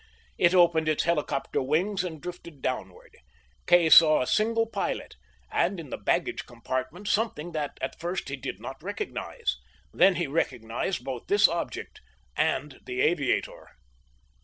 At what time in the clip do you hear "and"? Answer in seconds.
2.03-2.19, 5.51-5.79, 12.35-12.79